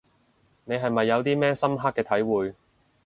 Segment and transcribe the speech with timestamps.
[0.65, 2.55] 你係咪有啲咩深刻嘅體會